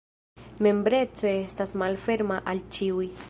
[0.67, 3.11] Membreco estas malferma al ĉiuj.